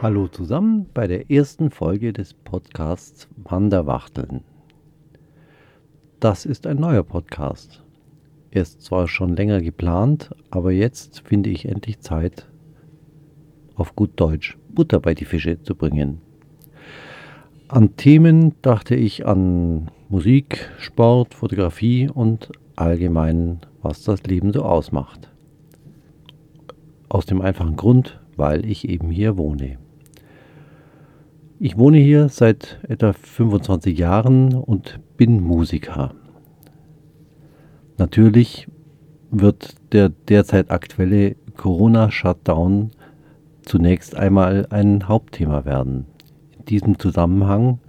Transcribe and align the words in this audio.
Hallo 0.00 0.28
zusammen 0.28 0.86
bei 0.94 1.08
der 1.08 1.28
ersten 1.28 1.70
Folge 1.70 2.12
des 2.12 2.32
Podcasts 2.32 3.26
Wanderwachteln. 3.36 4.44
Das 6.20 6.46
ist 6.46 6.68
ein 6.68 6.76
neuer 6.76 7.02
Podcast. 7.02 7.82
Er 8.52 8.62
ist 8.62 8.80
zwar 8.82 9.08
schon 9.08 9.34
länger 9.34 9.60
geplant, 9.60 10.30
aber 10.50 10.70
jetzt 10.70 11.22
finde 11.26 11.50
ich 11.50 11.64
endlich 11.64 11.98
Zeit, 11.98 12.46
auf 13.74 13.96
gut 13.96 14.12
Deutsch 14.14 14.56
Butter 14.68 15.00
bei 15.00 15.14
die 15.14 15.24
Fische 15.24 15.60
zu 15.64 15.74
bringen. 15.74 16.20
An 17.66 17.96
Themen 17.96 18.54
dachte 18.62 18.94
ich 18.94 19.26
an 19.26 19.90
Musik, 20.08 20.70
Sport, 20.78 21.34
Fotografie 21.34 22.08
und 22.08 22.52
allgemein, 22.76 23.62
was 23.82 24.04
das 24.04 24.22
Leben 24.22 24.52
so 24.52 24.62
ausmacht. 24.62 25.28
Aus 27.08 27.26
dem 27.26 27.40
einfachen 27.40 27.74
Grund, 27.74 28.20
weil 28.36 28.64
ich 28.64 28.88
eben 28.88 29.10
hier 29.10 29.36
wohne. 29.36 29.78
Ich 31.60 31.76
wohne 31.76 31.98
hier 31.98 32.28
seit 32.28 32.78
etwa 32.86 33.12
25 33.12 33.98
Jahren 33.98 34.54
und 34.54 35.00
bin 35.16 35.42
Musiker. 35.42 36.14
Natürlich 37.96 38.68
wird 39.32 39.74
der 39.90 40.08
derzeit 40.08 40.70
aktuelle 40.70 41.34
Corona-Shutdown 41.56 42.92
zunächst 43.62 44.14
einmal 44.14 44.68
ein 44.70 45.08
Hauptthema 45.08 45.64
werden. 45.64 46.06
In 46.56 46.64
diesem 46.66 46.98
Zusammenhang 47.00 47.80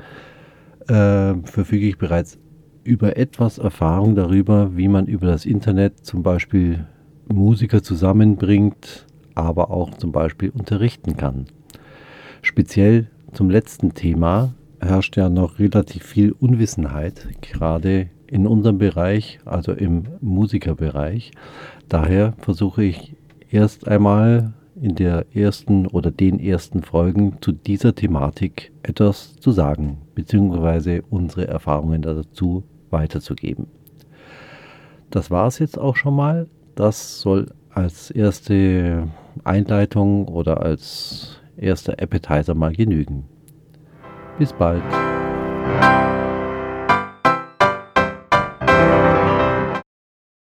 äh, 0.87 1.35
verfüge 1.43 1.87
ich 1.87 1.99
bereits 1.99 2.39
über 2.83 3.17
etwas 3.17 3.59
Erfahrung 3.59 4.15
darüber, 4.15 4.75
wie 4.77 4.87
man 4.87 5.05
über 5.05 5.27
das 5.27 5.45
Internet 5.45 6.03
zum 6.03 6.23
Beispiel 6.23 6.87
Musiker 7.31 7.83
zusammenbringt, 7.83 9.05
aber 9.35 9.69
auch 9.69 9.91
zum 9.93 10.11
Beispiel 10.11 10.49
unterrichten 10.49 11.17
kann. 11.17 11.45
Speziell 12.41 13.11
zum 13.33 13.49
letzten 13.49 13.93
Thema 13.93 14.53
herrscht 14.79 15.17
ja 15.17 15.29
noch 15.29 15.59
relativ 15.59 16.03
viel 16.03 16.31
Unwissenheit, 16.31 17.27
gerade 17.41 18.09
in 18.27 18.47
unserem 18.47 18.77
Bereich, 18.77 19.39
also 19.45 19.71
im 19.71 20.03
Musikerbereich. 20.21 21.31
Daher 21.87 22.33
versuche 22.39 22.83
ich 22.83 23.15
erst 23.49 23.87
einmal 23.87 24.53
in 24.81 24.95
der 24.95 25.25
ersten 25.35 25.87
oder 25.87 26.11
den 26.11 26.39
ersten 26.39 26.83
Folgen 26.83 27.37
zu 27.41 27.51
dieser 27.51 27.95
Thematik 27.95 28.71
etwas 28.83 29.35
zu 29.35 29.51
sagen, 29.51 29.97
beziehungsweise 30.15 31.03
unsere 31.09 31.47
Erfahrungen 31.47 32.01
dazu 32.01 32.63
weiterzugeben. 32.89 33.67
Das 35.09 35.31
war 35.31 35.47
es 35.47 35.59
jetzt 35.59 35.77
auch 35.77 35.95
schon 35.95 36.15
mal. 36.15 36.47
Das 36.75 37.19
soll 37.19 37.47
als 37.71 38.11
erste 38.11 39.07
Einleitung 39.43 40.27
oder 40.27 40.61
als 40.61 41.38
erster 41.61 42.01
Appetizer 42.01 42.55
mal 42.55 42.73
genügen. 42.73 43.25
Bis 44.37 44.53
bald. 44.53 44.83